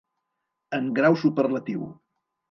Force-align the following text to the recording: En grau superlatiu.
En 0.77 0.87
grau 0.99 1.17
superlatiu. 1.23 1.85